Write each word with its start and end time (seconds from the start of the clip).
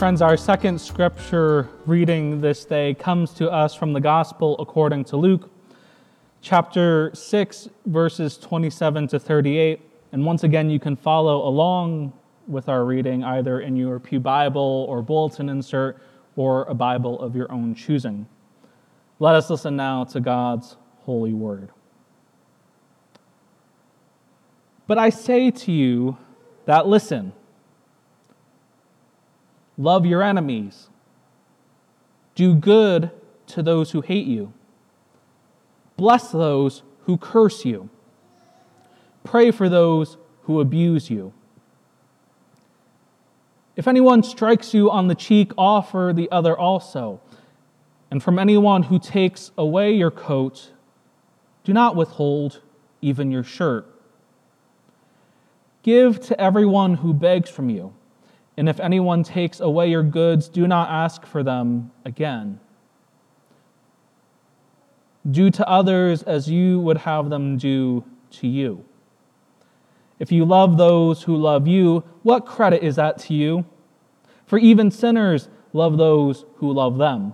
Friends, 0.00 0.22
our 0.22 0.38
second 0.38 0.80
scripture 0.80 1.68
reading 1.84 2.40
this 2.40 2.64
day 2.64 2.94
comes 2.94 3.34
to 3.34 3.50
us 3.50 3.74
from 3.74 3.92
the 3.92 4.00
Gospel 4.00 4.56
according 4.58 5.04
to 5.04 5.18
Luke, 5.18 5.50
chapter 6.40 7.10
6, 7.12 7.68
verses 7.84 8.38
27 8.38 9.08
to 9.08 9.18
38. 9.18 9.78
And 10.12 10.24
once 10.24 10.42
again, 10.42 10.70
you 10.70 10.80
can 10.80 10.96
follow 10.96 11.46
along 11.46 12.14
with 12.48 12.70
our 12.70 12.86
reading 12.86 13.22
either 13.22 13.60
in 13.60 13.76
your 13.76 14.00
Pew 14.00 14.20
Bible 14.20 14.86
or 14.88 15.02
bulletin 15.02 15.50
insert 15.50 16.00
or 16.34 16.64
a 16.64 16.74
Bible 16.74 17.20
of 17.20 17.36
your 17.36 17.52
own 17.52 17.74
choosing. 17.74 18.26
Let 19.18 19.34
us 19.34 19.50
listen 19.50 19.76
now 19.76 20.04
to 20.04 20.20
God's 20.20 20.78
holy 21.00 21.34
word. 21.34 21.68
But 24.86 24.96
I 24.96 25.10
say 25.10 25.50
to 25.50 25.70
you 25.70 26.16
that 26.64 26.86
listen, 26.86 27.34
Love 29.80 30.04
your 30.04 30.22
enemies. 30.22 30.90
Do 32.34 32.54
good 32.54 33.10
to 33.46 33.62
those 33.62 33.92
who 33.92 34.02
hate 34.02 34.26
you. 34.26 34.52
Bless 35.96 36.30
those 36.30 36.82
who 37.04 37.16
curse 37.16 37.64
you. 37.64 37.88
Pray 39.24 39.50
for 39.50 39.70
those 39.70 40.18
who 40.42 40.60
abuse 40.60 41.08
you. 41.08 41.32
If 43.74 43.88
anyone 43.88 44.22
strikes 44.22 44.74
you 44.74 44.90
on 44.90 45.08
the 45.08 45.14
cheek, 45.14 45.52
offer 45.56 46.12
the 46.14 46.30
other 46.30 46.56
also. 46.56 47.22
And 48.10 48.22
from 48.22 48.38
anyone 48.38 48.82
who 48.82 48.98
takes 48.98 49.50
away 49.56 49.92
your 49.92 50.10
coat, 50.10 50.72
do 51.64 51.72
not 51.72 51.96
withhold 51.96 52.60
even 53.00 53.30
your 53.30 53.44
shirt. 53.44 53.86
Give 55.82 56.20
to 56.26 56.38
everyone 56.38 56.96
who 56.96 57.14
begs 57.14 57.48
from 57.48 57.70
you. 57.70 57.94
And 58.60 58.68
if 58.68 58.78
anyone 58.78 59.22
takes 59.22 59.58
away 59.60 59.88
your 59.88 60.02
goods, 60.02 60.50
do 60.50 60.66
not 60.66 60.90
ask 60.90 61.24
for 61.24 61.42
them 61.42 61.92
again. 62.04 62.60
Do 65.30 65.50
to 65.50 65.66
others 65.66 66.22
as 66.24 66.50
you 66.50 66.78
would 66.80 66.98
have 66.98 67.30
them 67.30 67.56
do 67.56 68.04
to 68.32 68.46
you. 68.46 68.84
If 70.18 70.30
you 70.30 70.44
love 70.44 70.76
those 70.76 71.22
who 71.22 71.38
love 71.38 71.66
you, 71.66 72.04
what 72.22 72.44
credit 72.44 72.82
is 72.82 72.96
that 72.96 73.16
to 73.20 73.32
you? 73.32 73.64
For 74.44 74.58
even 74.58 74.90
sinners 74.90 75.48
love 75.72 75.96
those 75.96 76.44
who 76.56 76.70
love 76.70 76.98
them. 76.98 77.32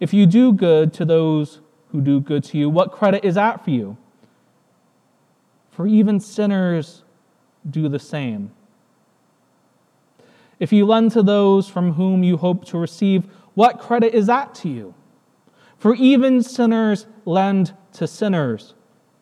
If 0.00 0.12
you 0.12 0.26
do 0.26 0.52
good 0.52 0.92
to 0.94 1.04
those 1.04 1.60
who 1.92 2.00
do 2.00 2.18
good 2.18 2.42
to 2.42 2.58
you, 2.58 2.68
what 2.68 2.90
credit 2.90 3.24
is 3.24 3.36
that 3.36 3.62
for 3.62 3.70
you? 3.70 3.96
For 5.70 5.86
even 5.86 6.18
sinners 6.18 7.04
do 7.70 7.88
the 7.88 8.00
same. 8.00 8.50
If 10.58 10.72
you 10.72 10.86
lend 10.86 11.12
to 11.12 11.22
those 11.22 11.68
from 11.68 11.92
whom 11.92 12.22
you 12.22 12.36
hope 12.36 12.64
to 12.66 12.78
receive, 12.78 13.24
what 13.54 13.78
credit 13.78 14.14
is 14.14 14.26
that 14.26 14.54
to 14.56 14.68
you? 14.68 14.94
For 15.78 15.94
even 15.94 16.42
sinners 16.42 17.06
lend 17.24 17.74
to 17.94 18.06
sinners 18.06 18.74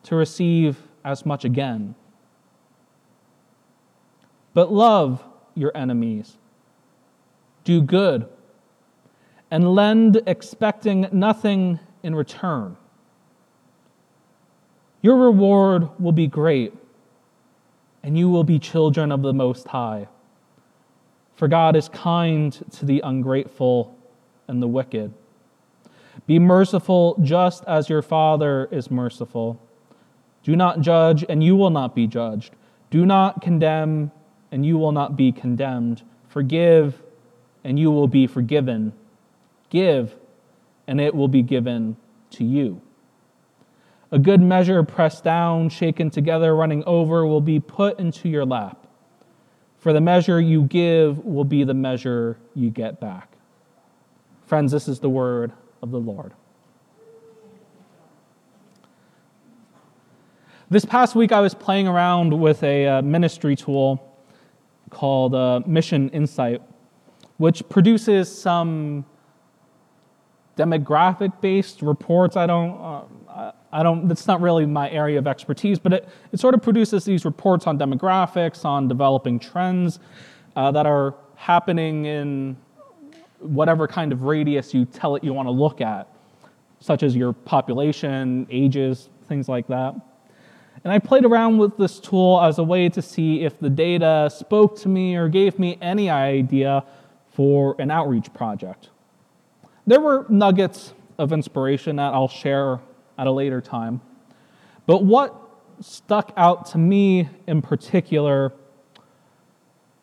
to 0.03 0.15
receive 0.15 0.77
as 1.03 1.25
much 1.25 1.43
again. 1.43 1.95
But 4.53 4.71
love 4.71 5.23
your 5.55 5.75
enemies, 5.75 6.37
do 7.63 7.81
good, 7.81 8.27
and 9.49 9.75
lend 9.75 10.21
expecting 10.27 11.07
nothing 11.11 11.79
in 12.03 12.15
return. 12.15 12.77
Your 15.01 15.17
reward 15.17 15.89
will 15.99 16.11
be 16.11 16.27
great, 16.27 16.73
and 18.03 18.17
you 18.17 18.29
will 18.29 18.43
be 18.43 18.59
children 18.59 19.11
of 19.11 19.21
the 19.21 19.33
Most 19.33 19.67
High 19.67 20.07
for 21.35 21.47
God 21.47 21.75
is 21.75 21.89
kind 21.89 22.53
to 22.71 22.85
the 22.85 23.01
ungrateful 23.03 23.97
and 24.47 24.61
the 24.61 24.67
wicked. 24.67 25.13
Be 26.27 26.39
merciful 26.39 27.17
just 27.21 27.63
as 27.65 27.89
your 27.89 28.01
Father 28.01 28.67
is 28.71 28.91
merciful. 28.91 29.59
Do 30.43 30.55
not 30.55 30.81
judge, 30.81 31.25
and 31.27 31.43
you 31.43 31.55
will 31.55 31.69
not 31.69 31.95
be 31.95 32.07
judged. 32.07 32.55
Do 32.91 33.05
not 33.05 33.41
condemn, 33.41 34.11
and 34.51 34.65
you 34.65 34.77
will 34.77 34.91
not 34.91 35.17
be 35.17 35.31
condemned. 35.31 36.03
Forgive, 36.27 37.01
and 37.63 37.79
you 37.79 37.89
will 37.91 38.07
be 38.07 38.27
forgiven. 38.27 38.93
Give, 39.69 40.15
and 40.85 41.01
it 41.01 41.15
will 41.15 41.27
be 41.27 41.41
given 41.41 41.97
to 42.31 42.43
you. 42.43 42.81
A 44.11 44.19
good 44.19 44.41
measure 44.41 44.83
pressed 44.83 45.23
down, 45.23 45.69
shaken 45.69 46.11
together, 46.11 46.55
running 46.55 46.83
over, 46.83 47.25
will 47.25 47.41
be 47.41 47.59
put 47.59 47.99
into 47.99 48.29
your 48.29 48.45
lap. 48.45 48.82
For 49.83 49.91
the 49.91 49.99
measure 49.99 50.39
you 50.39 50.61
give 50.61 51.25
will 51.25 51.43
be 51.43 51.65
the 51.65 51.73
measure 51.73 52.37
you 52.55 52.69
get 52.69 53.01
back. 53.01 53.33
Friends, 54.45 54.71
this 54.71 54.87
is 54.87 55.01
the 55.01 55.09
word 55.09 55.51
of 55.81 55.91
the 55.91 55.99
Lord. 55.99 56.31
This 60.69 60.85
past 60.85 61.15
week, 61.15 61.33
I 61.33 61.41
was 61.41 61.53
playing 61.53 61.89
around 61.89 62.31
with 62.31 62.63
a 62.63 62.87
uh, 62.87 63.01
ministry 63.01 63.57
tool 63.57 64.01
called 64.89 65.35
uh, 65.35 65.59
MissionInsite, 65.67 66.61
which 67.35 67.67
produces 67.67 68.33
some 68.33 69.03
demographic 70.57 71.41
based 71.41 71.81
reports. 71.81 72.37
I 72.37 72.45
don't, 72.45 73.07
uh, 73.27 73.51
I 73.71 73.81
don't, 73.81 74.07
that's 74.07 74.27
not 74.27 74.41
really 74.41 74.65
my 74.65 74.89
area 74.89 75.17
of 75.17 75.27
expertise, 75.27 75.79
but 75.79 75.93
it, 75.93 76.09
it 76.31 76.39
sort 76.39 76.53
of 76.53 76.61
produces 76.61 77.05
these 77.05 77.25
reports 77.25 77.65
on 77.65 77.79
demographics, 77.79 78.63
on 78.65 78.87
developing 78.87 79.39
trends 79.39 79.99
uh, 80.55 80.71
that 80.71 80.85
are 80.85 81.15
happening 81.35 82.05
in 82.05 82.55
whatever 83.39 83.87
kind 83.87 84.13
of 84.13 84.23
radius 84.23 84.73
you 84.73 84.85
tell 84.85 85.15
it 85.15 85.23
you 85.23 85.33
want 85.33 85.47
to 85.47 85.51
look 85.51 85.81
at, 85.81 86.07
such 86.79 87.03
as 87.03 87.15
your 87.15 87.33
population, 87.33 88.47
ages, 88.49 89.09
things 89.27 89.49
like 89.49 89.67
that. 89.67 89.95
And 90.83 90.91
I 90.91 90.99
played 90.99 91.25
around 91.25 91.57
with 91.57 91.77
this 91.77 91.99
tool 91.99 92.41
as 92.41 92.59
a 92.59 92.63
way 92.63 92.89
to 92.89 93.01
see 93.01 93.43
if 93.43 93.59
the 93.59 93.69
data 93.69 94.29
spoke 94.33 94.77
to 94.81 94.89
me 94.89 95.15
or 95.15 95.29
gave 95.29 95.57
me 95.57 95.77
any 95.81 96.09
idea 96.09 96.83
for 97.31 97.75
an 97.79 97.89
outreach 97.89 98.33
project. 98.33 98.89
There 99.85 99.99
were 99.99 100.25
nuggets 100.29 100.93
of 101.17 101.33
inspiration 101.33 101.97
that 101.97 102.13
I'll 102.13 102.27
share 102.27 102.79
at 103.17 103.27
a 103.27 103.31
later 103.31 103.61
time. 103.61 104.01
But 104.85 105.03
what 105.03 105.35
stuck 105.81 106.31
out 106.37 106.65
to 106.67 106.77
me 106.77 107.29
in 107.47 107.61
particular 107.61 108.53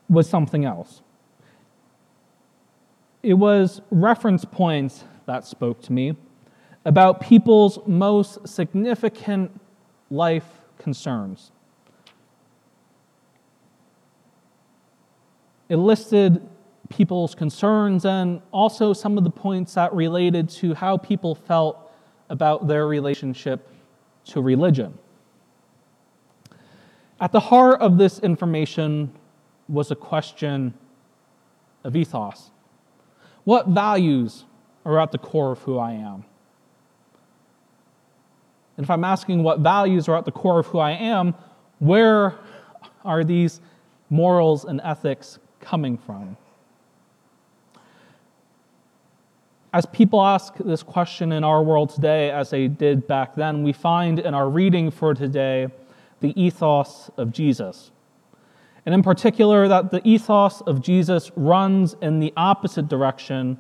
was 0.08 0.28
something 0.28 0.64
else. 0.64 1.02
It 3.22 3.34
was 3.34 3.80
reference 3.90 4.44
points 4.44 5.04
that 5.26 5.46
spoke 5.46 5.82
to 5.82 5.92
me 5.92 6.16
about 6.84 7.20
people's 7.20 7.78
most 7.86 8.48
significant 8.48 9.58
life 10.10 10.46
concerns. 10.78 11.52
It 15.68 15.76
listed 15.76 16.46
people's 16.90 17.34
concerns 17.34 18.04
and 18.04 18.42
also 18.50 18.92
some 18.92 19.16
of 19.16 19.24
the 19.24 19.30
points 19.30 19.74
that 19.74 19.94
related 19.94 20.50
to 20.50 20.74
how 20.74 20.98
people 20.98 21.34
felt 21.34 21.90
about 22.28 22.66
their 22.68 22.86
relationship 22.86 23.68
to 24.24 24.42
religion. 24.42 24.96
At 27.20 27.32
the 27.32 27.40
heart 27.40 27.80
of 27.80 27.96
this 27.96 28.18
information 28.18 29.12
was 29.68 29.90
a 29.90 29.96
question 29.96 30.74
of 31.84 31.96
ethos. 31.96 32.50
What 33.44 33.68
values 33.68 34.44
are 34.84 34.98
at 35.00 35.12
the 35.12 35.18
core 35.18 35.52
of 35.52 35.60
who 35.60 35.78
I 35.78 35.92
am? 35.92 36.24
And 38.76 38.84
if 38.84 38.90
I'm 38.90 39.04
asking 39.04 39.42
what 39.42 39.60
values 39.60 40.08
are 40.08 40.16
at 40.16 40.24
the 40.24 40.32
core 40.32 40.60
of 40.60 40.66
who 40.66 40.78
I 40.78 40.92
am, 40.92 41.34
where 41.78 42.38
are 43.04 43.22
these 43.22 43.60
morals 44.08 44.64
and 44.64 44.80
ethics 44.82 45.38
coming 45.60 45.98
from? 45.98 46.36
As 49.72 49.86
people 49.86 50.20
ask 50.20 50.54
this 50.56 50.82
question 50.82 51.30
in 51.30 51.44
our 51.44 51.62
world 51.62 51.90
today, 51.90 52.30
as 52.30 52.50
they 52.50 52.66
did 52.66 53.06
back 53.06 53.36
then, 53.36 53.62
we 53.62 53.72
find 53.72 54.18
in 54.18 54.34
our 54.34 54.48
reading 54.48 54.90
for 54.90 55.14
today 55.14 55.68
the 56.18 56.40
ethos 56.40 57.08
of 57.16 57.30
Jesus. 57.30 57.92
And 58.84 58.92
in 58.92 59.02
particular, 59.02 59.68
that 59.68 59.92
the 59.92 60.00
ethos 60.06 60.60
of 60.62 60.82
Jesus 60.82 61.30
runs 61.36 61.94
in 62.02 62.18
the 62.18 62.32
opposite 62.36 62.88
direction 62.88 63.58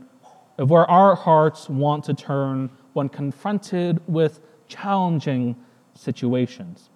of 0.58 0.68
where 0.68 0.90
our 0.90 1.14
hearts 1.14 1.68
want 1.68 2.04
to 2.04 2.14
turn 2.14 2.70
when 2.92 3.08
confronted 3.08 4.00
with 4.08 4.40
challenging 4.66 5.54
situations. 5.94 6.90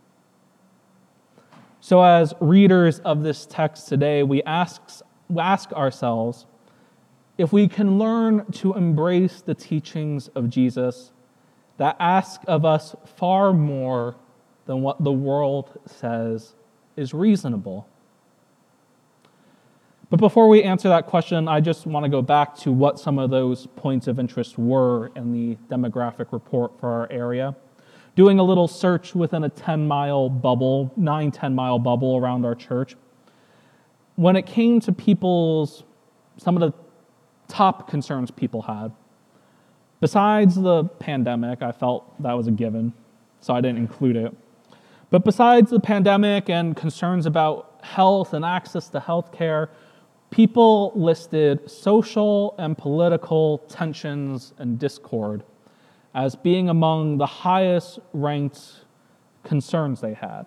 So, 1.81 2.03
as 2.03 2.35
readers 2.41 2.99
of 3.01 3.23
this 3.23 3.47
text 3.47 3.89
today, 3.89 4.23
we 4.23 4.43
ask, 4.43 4.81
we 5.29 5.41
ask 5.41 5.71
ourselves 5.73 6.47
if 7.37 7.53
we 7.53 7.69
can 7.69 7.99
learn 7.99 8.45
to 8.53 8.75
embrace 8.75 9.41
the 9.41 9.55
teachings 9.55 10.29
of 10.29 10.49
Jesus 10.49 11.13
that 11.79 11.97
ask 11.99 12.41
of 12.47 12.65
us 12.65 12.95
far 13.17 13.53
more 13.53 14.17
than 14.67 14.83
what 14.83 15.03
the 15.03 15.13
world 15.13 15.79
says 15.87 16.55
is 16.97 17.13
reasonable. 17.13 17.89
But 20.11 20.21
before 20.21 20.49
we 20.49 20.63
answer 20.63 20.89
that 20.91 21.07
question, 21.07 21.49
I 21.49 21.61
just 21.61 21.87
want 21.87 22.05
to 22.05 22.09
go 22.09 22.23
back 22.23 22.57
to 22.59 22.71
what 22.71 23.01
some 23.01 23.19
of 23.19 23.31
those 23.31 23.67
points 23.75 24.07
of 24.07 24.21
interest 24.21 24.57
were 24.57 25.11
in 25.17 25.33
the 25.33 25.57
demographic 25.75 26.31
report 26.31 26.79
for 26.79 26.89
our 26.89 27.11
area. 27.11 27.57
Doing 28.15 28.39
a 28.39 28.45
little 28.45 28.69
search 28.69 29.17
within 29.17 29.43
a 29.43 29.49
10 29.49 29.89
mile 29.89 30.29
bubble, 30.29 30.93
9, 30.97 31.33
10 31.33 31.55
mile 31.55 31.81
bubble 31.81 32.17
around 32.17 32.45
our 32.45 32.55
church, 32.55 32.95
when 34.15 34.37
it 34.37 34.47
came 34.47 34.79
to 34.81 34.93
people's, 34.93 35.83
some 36.37 36.57
of 36.57 36.61
the 36.61 36.84
top 37.49 37.89
concerns 37.89 38.31
people 38.31 38.63
had, 38.63 38.93
besides 40.01 40.55
the 40.55 40.85
pandemic, 40.85 41.63
I 41.63 41.73
felt 41.73 42.21
that 42.23 42.33
was 42.33 42.47
a 42.47 42.51
given, 42.51 42.93
so 43.41 43.55
I 43.55 43.61
didn't 43.61 43.79
include 43.79 44.17
it. 44.17 44.35
But 45.11 45.25
besides 45.25 45.71
the 45.71 45.81
pandemic 45.81 46.49
and 46.51 46.77
concerns 46.77 47.27
about 47.27 47.79
health 47.83 48.35
and 48.35 48.45
access 48.45 48.89
to 48.89 49.01
health 49.01 49.33
care, 49.33 49.71
people 50.31 50.93
listed 50.97 51.71
social 51.71 52.55
and 52.59 52.77
political 52.77 53.59
tensions 53.69 54.53
and 54.59 54.79
discord 54.79 55.45
as 56.15 56.35
being 56.35 56.69
among 56.69 57.19
the 57.19 57.27
highest 57.27 57.99
ranked 58.13 58.85
concerns 59.43 60.01
they 60.01 60.15
had. 60.15 60.45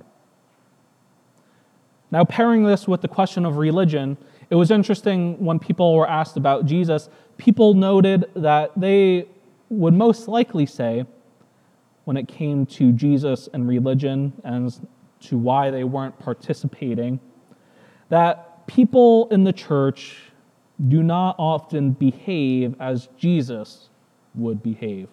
Now, 2.09 2.23
pairing 2.23 2.63
this 2.63 2.87
with 2.87 3.01
the 3.01 3.07
question 3.07 3.45
of 3.45 3.57
religion, 3.57 4.17
it 4.49 4.55
was 4.55 4.71
interesting 4.71 5.37
when 5.43 5.59
people 5.59 5.95
were 5.95 6.09
asked 6.09 6.37
about 6.37 6.65
Jesus, 6.65 7.09
people 7.37 7.73
noted 7.73 8.25
that 8.35 8.71
they 8.77 9.27
would 9.69 9.93
most 9.93 10.27
likely 10.27 10.65
say, 10.65 11.05
when 12.05 12.15
it 12.15 12.27
came 12.27 12.65
to 12.65 12.93
Jesus 12.93 13.49
and 13.53 13.67
religion 13.67 14.31
and 14.45 14.87
to 15.19 15.37
why 15.37 15.69
they 15.69 15.83
weren't 15.83 16.17
participating, 16.19 17.19
that 18.07 18.65
people 18.67 19.27
in 19.29 19.43
the 19.43 19.51
church 19.51 20.31
do 20.87 21.03
not 21.03 21.35
often 21.37 21.91
behave 21.91 22.75
as 22.79 23.09
Jesus 23.17 23.89
would 24.35 24.63
behave. 24.63 25.09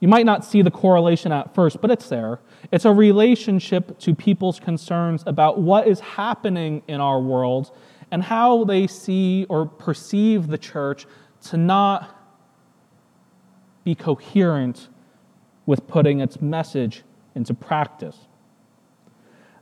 You 0.00 0.08
might 0.08 0.26
not 0.26 0.44
see 0.44 0.62
the 0.62 0.70
correlation 0.70 1.32
at 1.32 1.54
first, 1.54 1.80
but 1.80 1.90
it's 1.90 2.08
there. 2.08 2.40
It's 2.70 2.84
a 2.84 2.92
relationship 2.92 3.98
to 4.00 4.14
people's 4.14 4.60
concerns 4.60 5.22
about 5.26 5.58
what 5.58 5.88
is 5.88 6.00
happening 6.00 6.82
in 6.86 7.00
our 7.00 7.20
world 7.20 7.70
and 8.10 8.22
how 8.22 8.64
they 8.64 8.86
see 8.86 9.46
or 9.48 9.66
perceive 9.66 10.48
the 10.48 10.58
church 10.58 11.06
to 11.48 11.56
not 11.56 12.14
be 13.84 13.94
coherent 13.94 14.88
with 15.64 15.86
putting 15.86 16.20
its 16.20 16.40
message 16.40 17.02
into 17.34 17.54
practice. 17.54 18.16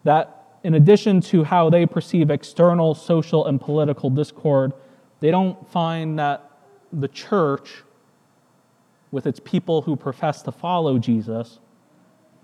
That 0.03 0.45
in 0.65 0.75
addition 0.75 1.21
to 1.21 1.45
how 1.45 1.71
they 1.71 1.87
perceive 1.87 2.31
external 2.31 2.95
social 2.95 3.47
and 3.47 3.61
political 3.61 4.11
discord, 4.11 4.73
they 5.21 5.31
don't 5.31 5.71
find 5.71 6.19
that 6.19 6.51
the 6.93 7.09
church, 7.09 7.85
with 9.15 9.29
its 9.29 9.39
people 9.39 9.83
who 9.83 9.95
profess 9.95 10.43
to 10.43 10.51
follow 10.51 10.99
Jesus, 10.99 11.61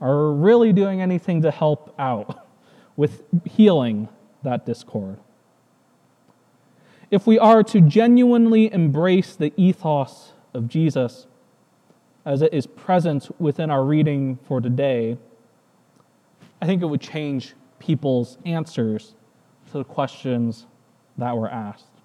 are 0.01 0.31
really 0.31 0.73
doing 0.73 1.03
anything 1.03 1.43
to 1.43 1.51
help 1.51 1.93
out 1.99 2.47
with 2.97 3.25
healing 3.45 4.09
that 4.45 4.65
discord. 4.65 5.19
If 7.11 7.27
we 7.27 7.41
are 7.41 7.65
to 7.65 7.81
genuinely 7.81 8.73
embrace 8.73 9.35
the 9.35 9.53
ethos 9.57 10.33
of 10.55 10.69
Jesus 10.69 11.27
as 12.25 12.41
it 12.41 12.55
is 12.55 12.69
present 12.69 13.29
within 13.41 13.69
our 13.69 13.85
reading 13.85 14.39
for 14.47 14.61
today, 14.61 15.19
I 16.63 16.67
think 16.67 16.83
it 16.83 16.87
would 16.87 17.01
change 17.01 17.55
people's 17.81 18.39
answers 18.47 19.17
to 19.73 19.79
the 19.79 19.85
questions 19.85 20.67
that 21.19 21.37
were 21.37 21.51
asked. 21.51 22.00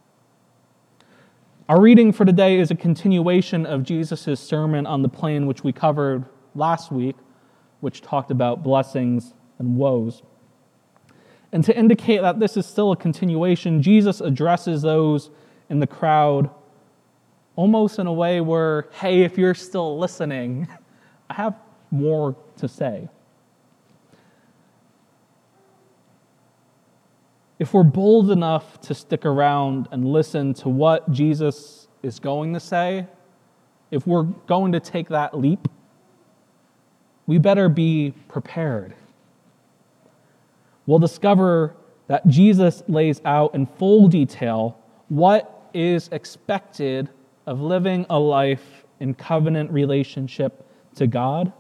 Our 1.68 1.82
reading 1.82 2.12
for 2.12 2.26
today 2.26 2.60
is 2.60 2.70
a 2.70 2.76
continuation 2.76 3.66
of 3.66 3.82
Jesus' 3.82 4.40
sermon 4.40 4.86
on 4.86 5.02
the 5.02 5.10
plain, 5.10 5.48
which 5.48 5.64
we 5.64 5.74
covered 5.74 6.26
last 6.54 6.92
week, 6.92 7.16
which 7.80 8.04
talked 8.04 8.30
about 8.30 8.62
blessings 8.62 9.34
and 9.58 9.76
woes. 9.76 10.22
And 11.52 11.64
to 11.64 11.76
indicate 11.76 12.22
that 12.22 12.40
this 12.40 12.56
is 12.56 12.68
still 12.68 12.92
a 12.92 12.96
continuation, 12.96 13.82
Jesus 13.82 14.22
addresses 14.22 14.84
those 14.84 15.32
in 15.68 15.80
the 15.80 15.88
crowd 15.88 16.52
almost 17.56 17.98
in 17.98 18.06
a 18.06 18.14
way 18.14 18.42
where, 18.42 18.88
hey, 18.92 19.24
if 19.24 19.36
you're 19.36 19.56
still 19.56 19.98
listening, 19.98 20.68
I 21.32 21.34
have 21.34 21.56
more 21.90 22.36
to 22.58 22.68
say. 22.68 23.10
If 27.60 27.74
we're 27.74 27.84
bold 27.84 28.32
enough 28.32 28.80
to 28.82 28.94
stick 28.94 29.26
around 29.26 29.88
and 29.92 30.06
listen 30.06 30.54
to 30.56 30.70
what 30.70 31.10
Jesus 31.12 31.88
is 32.04 32.20
going 32.20 32.54
to 32.54 32.60
say, 32.60 33.08
if 33.92 34.06
we're 34.06 34.24
going 34.24 34.74
to 34.74 34.80
take 34.80 35.10
that 35.10 35.38
leap, 35.38 35.68
we 37.28 37.38
better 37.38 37.70
be 37.70 38.14
prepared. 38.28 38.94
We'll 40.86 41.00
discover 41.00 41.76
that 42.08 42.28
Jesus 42.28 42.84
lays 42.88 43.22
out 43.26 43.56
in 43.56 43.66
full 43.66 44.08
detail 44.08 44.78
what 45.10 45.70
is 45.74 46.10
expected 46.12 47.10
of 47.46 47.62
living 47.62 48.06
a 48.10 48.20
life 48.20 48.84
in 49.00 49.14
covenant 49.14 49.72
relationship 49.72 50.68
to 50.96 51.08
God 51.08 51.52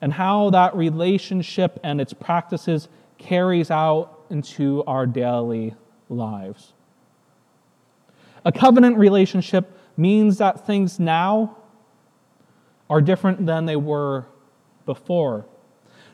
and 0.00 0.12
how 0.12 0.50
that 0.50 0.74
relationship 0.74 1.78
and 1.82 2.00
its 2.00 2.12
practices 2.12 2.88
carries 3.18 3.70
out 3.70 4.17
into 4.30 4.84
our 4.86 5.06
daily 5.06 5.74
lives. 6.08 6.72
A 8.44 8.52
covenant 8.52 8.96
relationship 8.98 9.76
means 9.96 10.38
that 10.38 10.66
things 10.66 10.98
now 10.98 11.58
are 12.88 13.00
different 13.00 13.44
than 13.46 13.66
they 13.66 13.76
were 13.76 14.26
before. 14.86 15.46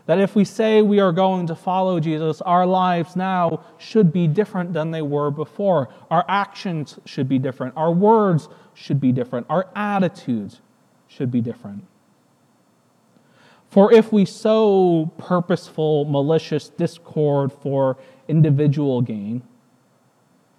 That 0.06 0.18
if 0.18 0.34
we 0.34 0.44
say 0.44 0.82
we 0.82 1.00
are 1.00 1.12
going 1.12 1.46
to 1.46 1.54
follow 1.54 1.98
Jesus, 2.00 2.42
our 2.42 2.66
lives 2.66 3.16
now 3.16 3.64
should 3.78 4.12
be 4.12 4.26
different 4.26 4.72
than 4.72 4.90
they 4.90 5.00
were 5.00 5.30
before. 5.30 5.88
Our 6.10 6.24
actions 6.28 6.98
should 7.04 7.28
be 7.28 7.38
different. 7.38 7.74
Our 7.76 7.92
words 7.92 8.48
should 8.74 9.00
be 9.00 9.12
different. 9.12 9.46
Our 9.48 9.68
attitudes 9.74 10.60
should 11.06 11.30
be 11.30 11.40
different. 11.40 11.84
For 13.74 13.92
if 13.92 14.12
we 14.12 14.24
sow 14.24 15.10
purposeful, 15.18 16.04
malicious 16.04 16.68
discord 16.68 17.52
for 17.52 17.96
individual 18.28 19.02
gain, 19.02 19.42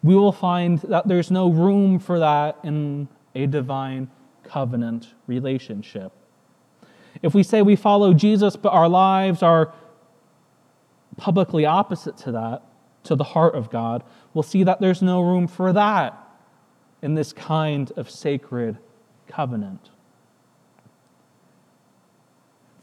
we 0.03 0.17
will 0.17 0.34
find 0.34 0.79
that 0.79 1.07
there's 1.07 1.31
no 1.31 1.48
room 1.48 1.98
for 1.98 2.19
that 2.19 2.60
in 2.62 3.07
a 3.34 3.45
divine 3.45 4.10
covenant 4.43 5.13
relationship. 5.27 6.12
If 7.22 7.34
we 7.34 7.41
say 7.41 7.62
we 7.62 7.77
follow 7.77 8.13
Jesus, 8.13 8.57
but 8.57 8.74
our 8.74 8.89
lives 8.89 9.41
are 9.41 9.74
publicly 11.15 11.65
opposite 11.65 12.17
to 12.17 12.34
that, 12.34 12.63
to 13.05 13.15
the 13.15 13.24
heart 13.24 13.55
of 13.55 13.69
God, 13.69 14.03
we'll 14.34 14.43
see 14.43 14.63
that 14.63 14.81
there's 14.81 15.01
no 15.01 15.22
room 15.22 15.48
for 15.48 15.72
that 15.72 16.22
in 17.01 17.15
this 17.15 17.31
kind 17.31 17.93
of 17.95 18.10
sacred 18.10 18.77
covenant. 19.29 19.91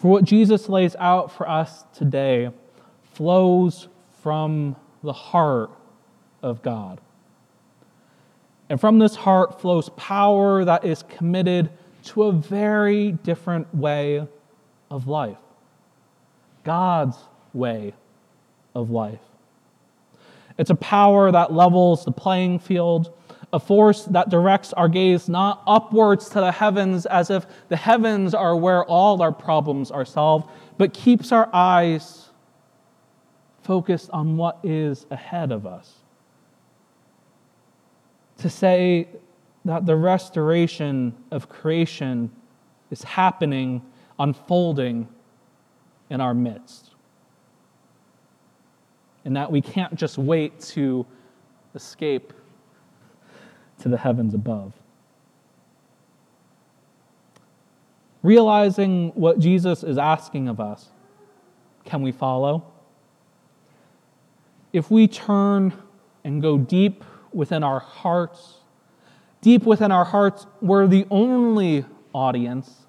For 0.02 0.08
what 0.08 0.24
Jesus 0.24 0.68
lays 0.68 0.96
out 0.98 1.30
for 1.30 1.48
us 1.48 1.84
today 1.94 2.50
flows 3.12 3.86
from 4.20 4.74
the 5.04 5.12
heart 5.12 5.70
of 6.42 6.60
God. 6.60 7.00
And 8.68 8.80
from 8.80 8.98
this 8.98 9.14
heart 9.14 9.60
flows 9.60 9.90
power 9.90 10.64
that 10.64 10.84
is 10.84 11.04
committed 11.04 11.70
to 12.06 12.24
a 12.24 12.32
very 12.32 13.12
different 13.12 13.72
way 13.72 14.26
of 14.90 15.06
life 15.06 15.38
God's 16.64 17.16
way 17.54 17.94
of 18.74 18.90
life. 18.90 19.20
It's 20.58 20.70
a 20.70 20.74
power 20.74 21.30
that 21.30 21.52
levels 21.52 22.04
the 22.04 22.10
playing 22.10 22.58
field 22.58 23.14
a 23.52 23.60
force 23.60 24.04
that 24.06 24.30
directs 24.30 24.72
our 24.72 24.88
gaze 24.88 25.28
not 25.28 25.62
upwards 25.66 26.28
to 26.30 26.40
the 26.40 26.52
heavens 26.52 27.04
as 27.06 27.30
if 27.30 27.46
the 27.68 27.76
heavens 27.76 28.34
are 28.34 28.56
where 28.56 28.84
all 28.84 29.20
our 29.20 29.32
problems 29.32 29.90
are 29.90 30.04
solved, 30.04 30.50
but 30.78 30.94
keeps 30.94 31.32
our 31.32 31.50
eyes 31.52 32.30
focused 33.62 34.10
on 34.10 34.36
what 34.36 34.58
is 34.62 35.06
ahead 35.10 35.52
of 35.52 35.66
us. 35.66 35.92
To 38.38 38.50
say 38.50 39.06
that 39.64 39.86
the 39.86 39.96
restoration 39.96 41.14
of 41.30 41.48
creation 41.48 42.30
is 42.90 43.02
happening, 43.04 43.82
unfolding 44.18 45.08
in 46.10 46.20
our 46.20 46.34
midst. 46.34 46.90
And 49.24 49.36
that 49.36 49.52
we 49.52 49.60
can't 49.60 49.94
just 49.94 50.18
wait 50.18 50.58
to 50.60 51.06
escape 51.74 52.32
to 53.82 53.88
the 53.88 53.98
heavens 53.98 54.34
above. 54.34 54.72
Realizing 58.22 59.10
what 59.14 59.40
Jesus 59.40 59.82
is 59.82 59.98
asking 59.98 60.48
of 60.48 60.60
us, 60.60 60.88
can 61.84 62.02
we 62.02 62.12
follow? 62.12 62.64
If 64.72 64.90
we 64.90 65.08
turn 65.08 65.72
and 66.22 66.40
go 66.40 66.56
deep 66.56 67.04
within 67.32 67.64
our 67.64 67.80
hearts, 67.80 68.58
deep 69.40 69.64
within 69.64 69.90
our 69.90 70.04
hearts, 70.04 70.46
where 70.60 70.86
the 70.86 71.04
only 71.10 71.84
audience 72.12 72.86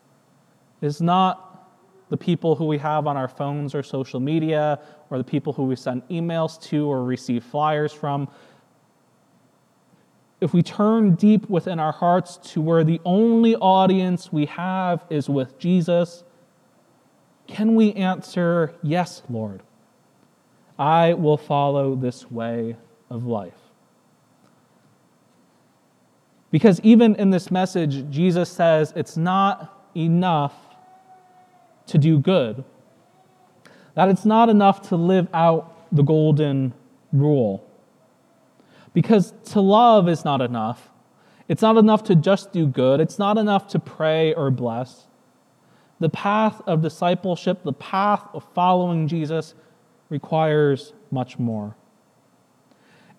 is 0.82 1.02
not 1.02 1.68
the 2.10 2.18
people 2.18 2.56
who 2.56 2.66
we 2.66 2.78
have 2.78 3.08
on 3.08 3.18
our 3.18 3.28
phones 3.28 3.74
or 3.74 3.82
social 3.82 4.20
media, 4.20 4.80
or 5.10 5.18
the 5.18 5.24
people 5.24 5.52
who 5.52 5.64
we 5.64 5.76
send 5.76 6.08
emails 6.10 6.62
to 6.62 6.86
or 6.86 7.04
receive 7.04 7.44
flyers 7.44 7.92
from, 7.92 8.28
if 10.44 10.54
we 10.54 10.62
turn 10.62 11.16
deep 11.16 11.50
within 11.50 11.80
our 11.80 11.94
hearts 11.94 12.36
to 12.52 12.62
where 12.62 12.84
the 12.84 13.00
only 13.06 13.56
audience 13.56 14.32
we 14.32 14.46
have 14.48 15.02
is 15.10 15.30
with 15.30 15.58
Jesus, 15.58 16.26
can 17.48 17.76
we 17.76 17.94
answer, 17.94 18.74
Yes, 18.84 19.22
Lord, 19.30 19.64
I 20.78 21.14
will 21.14 21.38
follow 21.38 21.96
this 21.96 22.30
way 22.30 22.76
of 23.10 23.26
life? 23.26 23.54
Because 26.52 26.82
even 26.82 27.16
in 27.16 27.30
this 27.30 27.50
message, 27.50 28.10
Jesus 28.12 28.50
says 28.50 28.92
it's 28.98 29.16
not 29.16 29.90
enough 29.96 30.54
to 31.88 31.98
do 31.98 32.20
good, 32.20 32.66
that 33.96 34.10
it's 34.10 34.26
not 34.26 34.50
enough 34.50 34.90
to 34.90 34.98
live 34.98 35.30
out 35.34 35.88
the 35.96 36.04
golden 36.04 36.74
rule. 37.14 37.63
Because 38.94 39.34
to 39.52 39.62
love 39.62 40.08
is 40.08 40.24
not 40.24 40.42
enough. 40.42 40.90
It's 41.48 41.62
not 41.62 41.78
enough 41.78 42.04
to 42.06 42.16
just 42.16 42.52
do 42.52 42.66
good. 42.66 43.00
It's 43.00 43.20
not 43.20 43.38
enough 43.38 43.68
to 43.70 43.80
pray 43.80 44.34
or 44.34 44.52
bless. 44.52 45.08
The 46.00 46.10
path 46.10 46.62
of 46.68 46.82
discipleship, 46.82 47.64
the 47.64 47.74
path 47.74 48.28
of 48.34 48.44
following 48.54 49.08
Jesus, 49.08 49.54
requires 50.10 50.94
much 51.12 51.40
more. 51.40 51.76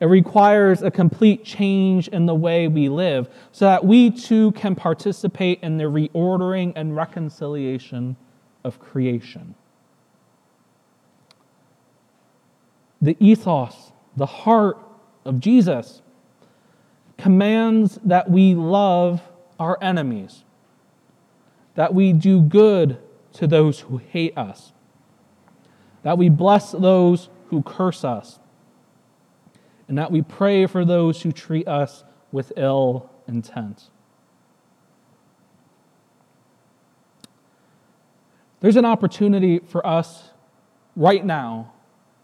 It 0.00 0.06
requires 0.06 0.82
a 0.82 0.90
complete 0.90 1.44
change 1.44 2.08
in 2.08 2.26
the 2.26 2.34
way 2.34 2.68
we 2.68 2.88
live 2.88 3.28
so 3.52 3.64
that 3.64 3.84
we 3.84 4.10
too 4.10 4.52
can 4.52 4.74
participate 4.74 5.60
in 5.62 5.76
the 5.78 5.84
reordering 5.84 6.72
and 6.76 6.96
reconciliation 6.96 8.16
of 8.64 8.80
creation. 8.80 9.54
The 13.00 13.16
ethos, 13.20 13.92
the 14.16 14.26
heart 14.26 14.78
of 15.24 15.40
Jesus 15.40 16.02
commands 17.16 17.98
that 18.04 18.30
we 18.30 18.54
love 18.54 19.22
our 19.58 19.78
enemies, 19.80 20.44
that 21.74 21.94
we 21.94 22.12
do 22.12 22.40
good 22.40 22.98
to 23.34 23.46
those 23.46 23.80
who 23.80 23.98
hate 23.98 24.36
us, 24.36 24.72
that 26.02 26.18
we 26.18 26.28
bless 26.28 26.72
those 26.72 27.28
who 27.48 27.62
curse 27.62 28.04
us, 28.04 28.38
and 29.88 29.98
that 29.98 30.10
we 30.10 30.22
pray 30.22 30.66
for 30.66 30.84
those 30.84 31.22
who 31.22 31.32
treat 31.32 31.68
us 31.68 32.04
with 32.32 32.52
ill 32.56 33.10
intent. 33.28 33.90
There's 38.60 38.76
an 38.76 38.84
opportunity 38.84 39.58
for 39.58 39.86
us 39.86 40.30
right 40.96 41.24
now 41.24 41.72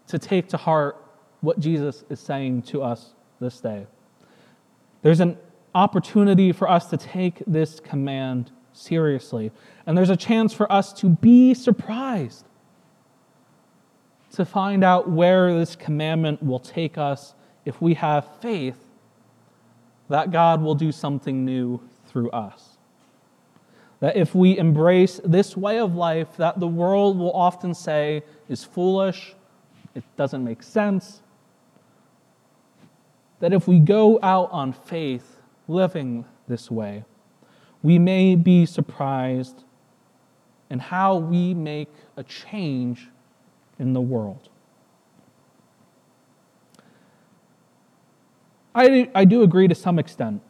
to 0.07 0.17
take 0.17 0.49
to 0.49 0.57
heart 0.57 1.00
what 1.41 1.59
Jesus 1.59 2.03
is 2.09 2.19
saying 2.19 2.63
to 2.63 2.81
us 2.81 3.13
this 3.39 3.59
day. 3.59 3.85
There's 5.01 5.19
an 5.19 5.37
opportunity 5.73 6.51
for 6.51 6.69
us 6.69 6.87
to 6.87 6.97
take 6.97 7.41
this 7.45 7.79
command 7.79 8.51
seriously. 8.73 9.51
And 9.85 9.97
there's 9.97 10.09
a 10.09 10.17
chance 10.17 10.53
for 10.53 10.71
us 10.71 10.93
to 10.93 11.07
be 11.07 11.53
surprised 11.53 12.45
to 14.33 14.45
find 14.45 14.83
out 14.83 15.09
where 15.09 15.53
this 15.57 15.75
commandment 15.75 16.41
will 16.41 16.59
take 16.59 16.97
us 16.97 17.33
if 17.65 17.81
we 17.81 17.95
have 17.95 18.27
faith 18.41 18.77
that 20.09 20.31
God 20.31 20.61
will 20.61 20.75
do 20.75 20.91
something 20.91 21.45
new 21.45 21.81
through 22.07 22.29
us. 22.31 22.77
That 23.99 24.15
if 24.15 24.33
we 24.33 24.57
embrace 24.57 25.19
this 25.23 25.55
way 25.55 25.79
of 25.79 25.95
life 25.95 26.37
that 26.37 26.59
the 26.59 26.67
world 26.67 27.17
will 27.17 27.33
often 27.33 27.73
say 27.73 28.23
is 28.49 28.63
foolish, 28.63 29.35
it 29.95 30.03
doesn't 30.15 30.43
make 30.43 30.63
sense, 30.63 31.21
that 33.41 33.51
if 33.51 33.67
we 33.67 33.79
go 33.79 34.19
out 34.23 34.49
on 34.51 34.71
faith 34.71 35.37
living 35.67 36.25
this 36.47 36.71
way, 36.71 37.03
we 37.83 37.99
may 37.99 38.35
be 38.35 38.65
surprised 38.65 39.63
in 40.69 40.79
how 40.79 41.17
we 41.17 41.53
make 41.53 41.89
a 42.15 42.23
change 42.23 43.09
in 43.77 43.93
the 43.93 44.01
world. 44.01 44.47
I, 48.73 49.09
I 49.13 49.25
do 49.25 49.43
agree 49.43 49.67
to 49.67 49.75
some 49.75 49.99
extent 49.99 50.41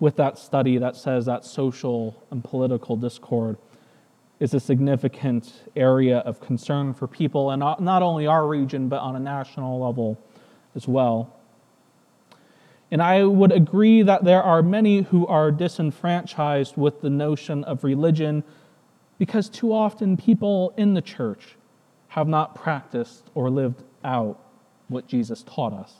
with 0.00 0.16
that 0.16 0.38
study 0.38 0.78
that 0.78 0.96
says 0.96 1.26
that 1.26 1.44
social 1.44 2.20
and 2.30 2.42
political 2.42 2.96
discord 2.96 3.58
is 4.40 4.54
a 4.54 4.60
significant 4.60 5.52
area 5.76 6.18
of 6.20 6.40
concern 6.40 6.94
for 6.94 7.06
people, 7.06 7.50
and 7.50 7.60
not 7.60 8.02
only 8.02 8.26
our 8.26 8.48
region, 8.48 8.88
but 8.88 9.00
on 9.00 9.14
a 9.14 9.20
national 9.20 9.78
level 9.78 10.18
as 10.74 10.88
well. 10.88 11.36
And 12.90 13.02
I 13.02 13.24
would 13.24 13.52
agree 13.52 14.02
that 14.02 14.24
there 14.24 14.42
are 14.42 14.62
many 14.62 15.02
who 15.02 15.26
are 15.26 15.52
disenfranchised 15.52 16.76
with 16.76 17.00
the 17.00 17.10
notion 17.10 17.62
of 17.64 17.84
religion 17.84 18.42
because 19.18 19.48
too 19.48 19.72
often 19.72 20.16
people 20.16 20.72
in 20.76 20.94
the 20.94 21.02
church 21.02 21.56
have 22.08 22.26
not 22.26 22.54
practiced 22.54 23.30
or 23.34 23.48
lived 23.48 23.82
out 24.02 24.40
what 24.88 25.06
Jesus 25.06 25.44
taught 25.44 25.72
us. 25.72 25.94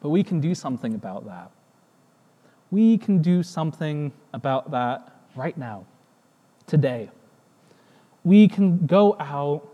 But 0.00 0.10
we 0.10 0.22
can 0.22 0.40
do 0.40 0.54
something 0.54 0.94
about 0.94 1.26
that. 1.26 1.50
We 2.70 2.98
can 2.98 3.22
do 3.22 3.42
something 3.42 4.12
about 4.32 4.70
that 4.70 5.10
right 5.34 5.56
now, 5.56 5.86
today. 6.66 7.10
We 8.22 8.46
can 8.46 8.86
go 8.86 9.16
out 9.18 9.66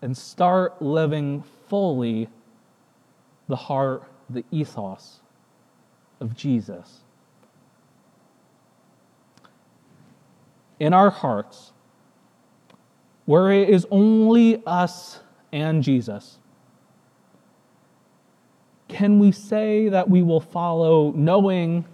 and 0.00 0.16
start 0.16 0.80
living 0.80 1.44
fully 1.70 2.28
the 3.48 3.56
heart, 3.56 4.02
the 4.28 4.44
ethos 4.50 5.20
of 6.20 6.36
Jesus. 6.36 7.00
In 10.78 10.92
our 10.92 11.10
hearts, 11.10 11.72
where 13.24 13.52
it 13.52 13.70
is 13.70 13.86
only 13.90 14.62
us 14.66 15.20
and 15.52 15.82
Jesus, 15.82 16.38
can 18.88 19.20
we 19.20 19.30
say 19.30 19.88
that 19.88 20.10
we 20.10 20.22
will 20.22 20.40
follow 20.40 21.12
knowing 21.12 21.84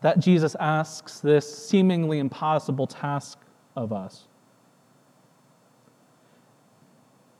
that 0.00 0.18
Jesus 0.18 0.56
asks 0.58 1.20
this 1.20 1.68
seemingly 1.68 2.18
impossible 2.18 2.86
task 2.86 3.38
of 3.76 3.92
us? 3.92 4.26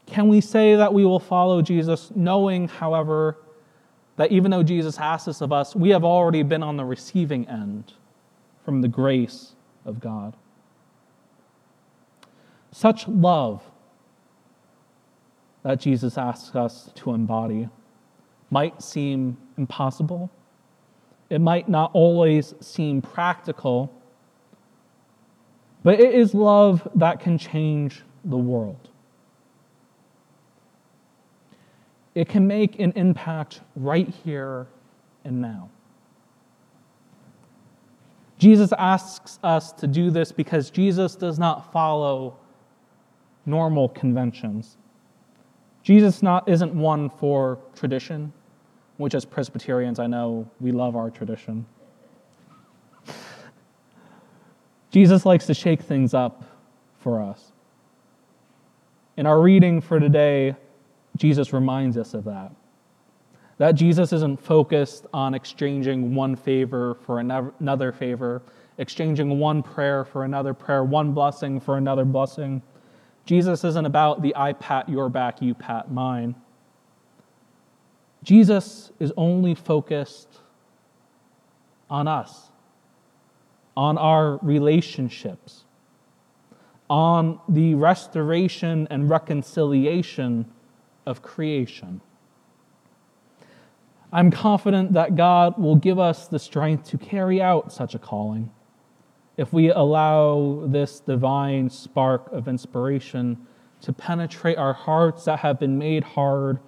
Can 0.07 0.29
we 0.29 0.41
say 0.41 0.77
that 0.77 0.95
we 0.95 1.05
will 1.05 1.21
follow 1.21 1.61
Jesus, 1.61 2.11
knowing, 2.15 2.69
however, 2.69 3.39
that 4.17 4.33
even 4.33 4.51
though 4.51 4.63
Jesus 4.63 4.99
asks 4.99 5.27
this 5.27 5.41
of 5.41 5.53
us, 5.53 5.75
we 5.75 5.91
have 5.91 6.05
already 6.05 6.43
been 6.43 6.63
on 6.63 6.77
the 6.77 6.85
receiving 6.85 7.47
end 7.49 7.93
from 8.65 8.81
the 8.81 8.89
grace 8.89 9.55
of 9.85 10.01
God? 10.01 10.37
Such 12.71 13.09
love 13.09 13.63
that 15.63 15.81
Jesus 15.81 16.17
asks 16.17 16.55
us 16.55 16.91
to 16.95 17.13
embody 17.13 17.69
might 18.51 18.81
seem 18.81 19.37
impossible. 19.59 20.31
It 21.29 21.41
might 21.41 21.69
not 21.69 21.91
always 21.93 22.55
seem 22.61 23.03
practical, 23.03 23.93
but 25.83 25.99
it 25.99 26.15
is 26.15 26.35
love 26.35 26.89
that 26.95 27.19
can 27.19 27.39
change 27.39 28.03
the 28.25 28.37
world. 28.37 28.91
It 32.17 32.31
can 32.31 32.47
make 32.47 32.81
an 32.81 32.95
impact 32.97 33.61
right 33.77 34.09
here 34.09 34.67
and 35.23 35.43
now. 35.43 35.69
Jesus 38.39 38.73
asks 38.79 39.39
us 39.43 39.71
to 39.73 39.87
do 39.87 40.11
this 40.11 40.33
because 40.33 40.71
Jesus 40.71 41.15
does 41.15 41.39
not 41.39 41.71
follow 41.75 42.39
normal 43.45 43.91
conventions. 43.91 44.79
Jesus 45.83 46.23
not, 46.23 46.49
isn't 46.49 46.75
one 46.75 47.11
for 47.11 47.59
tradition. 47.75 48.33
which, 48.97 49.15
as 49.15 49.27
Presbyterians, 49.27 49.99
I 49.99 50.07
know 50.07 50.51
we 50.59 50.73
love 50.73 50.97
our 50.97 51.11
tradition. 51.11 51.67
Jesus 54.91 55.27
likes 55.27 55.45
to 55.47 55.53
shake 55.55 55.83
things 55.83 56.15
up 56.15 56.45
for 56.99 57.21
us. 57.21 57.53
In 59.19 59.27
our 59.27 59.39
reading 59.39 59.83
for 59.83 60.01
today, 60.01 60.57
Jesus 61.17 61.53
reminds 61.53 61.97
us 61.97 62.15
of 62.15 62.25
that. 62.25 62.53
That 63.59 63.73
Jesus 63.73 64.13
isn't 64.13 64.41
focused 64.41 65.07
on 65.15 65.35
exchanging 65.35 66.15
one 66.15 66.37
favor 66.37 66.95
for 67.07 67.21
another 67.21 67.91
favor, 67.91 68.43
exchanging 68.79 69.39
one 69.39 69.63
prayer 69.63 70.05
for 70.05 70.25
another 70.25 70.53
prayer, 70.53 70.85
one 70.85 71.13
blessing 71.13 71.59
for 71.59 71.79
another 71.79 72.05
blessing. 72.05 72.63
Jesus 73.25 73.65
isn't 73.65 73.87
about 73.87 74.21
the 74.23 74.35
I 74.37 74.53
pat 74.53 74.89
your 74.89 75.09
back, 75.09 75.41
you 75.41 75.55
pat 75.55 75.91
mine. 75.91 76.35
Jesus 78.23 78.93
is 78.99 79.13
only 79.17 79.55
focused 79.55 80.29
on 81.89 82.09
us, 82.09 82.51
on 83.77 83.97
our 83.97 84.39
relationships, 84.43 85.65
on 86.91 87.41
the 87.49 87.75
restoration 87.75 88.87
and 88.91 89.09
reconciliation 89.09 90.47
of 91.07 91.23
creation. 91.23 92.01
I'm 94.13 94.31
confident 94.31 94.93
that 94.93 95.17
God 95.17 95.59
will 95.59 95.77
give 95.77 95.99
us 95.99 96.29
the 96.29 96.39
strength 96.39 96.89
to 96.91 96.99
carry 96.99 97.41
out 97.41 97.73
such 97.73 97.95
a 97.95 97.99
calling 97.99 98.51
if 99.37 99.53
we 99.53 99.71
allow 99.71 100.65
this 100.67 101.01
divine 101.01 101.69
spark 101.69 102.33
of 102.33 102.49
inspiration 102.49 103.37
to 103.83 103.93
penetrate 103.93 104.57
our 104.57 104.73
hearts 104.73 105.25
that 105.25 105.41
have 105.41 105.61
been 105.61 105.77
made 105.77 106.03
hard 106.03 106.59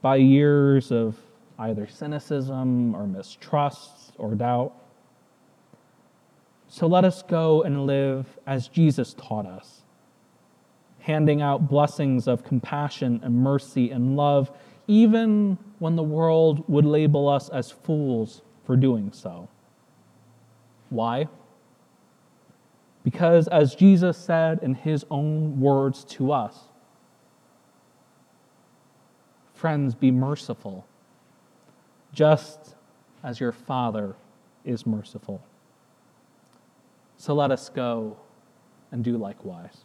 by 0.00 0.16
years 0.16 0.90
of 0.90 1.16
either 1.58 1.86
cynicism 1.86 2.94
or 2.94 3.06
mistrust 3.06 4.12
or 4.16 4.34
doubt. 4.34 4.72
So 6.68 6.86
let 6.86 7.04
us 7.04 7.22
go 7.22 7.62
and 7.62 7.86
live 7.86 8.38
as 8.46 8.68
Jesus 8.68 9.14
taught 9.14 9.46
us, 9.46 9.82
handing 11.08 11.40
out 11.40 11.70
blessings 11.70 12.28
of 12.28 12.44
compassion 12.44 13.18
and 13.24 13.34
mercy 13.34 13.90
and 13.90 14.14
love 14.14 14.52
even 14.86 15.56
when 15.78 15.96
the 15.96 16.02
world 16.02 16.62
would 16.68 16.84
label 16.84 17.28
us 17.28 17.48
as 17.48 17.70
fools 17.70 18.42
for 18.64 18.76
doing 18.76 19.10
so. 19.10 19.48
Why? 20.90 21.28
Because, 23.04 23.48
as 23.48 23.74
Jesus 23.74 24.18
said 24.18 24.60
in 24.62 24.74
his 24.74 25.06
own 25.10 25.58
words 25.60 26.04
to 26.04 26.30
us, 26.30 26.58
friends, 29.54 29.94
be 29.94 30.10
merciful, 30.10 30.86
just 32.12 32.74
as 33.24 33.40
your 33.40 33.52
Father 33.52 34.14
is 34.62 34.86
merciful. 34.86 35.42
So 37.16 37.34
let 37.34 37.50
us 37.50 37.70
go 37.70 38.18
and 38.92 39.02
do 39.02 39.16
likewise. 39.16 39.84